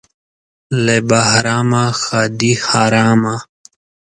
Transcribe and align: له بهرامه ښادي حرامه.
له 0.85 0.95
بهرامه 1.09 1.83
ښادي 2.01 2.53
حرامه. 2.67 3.35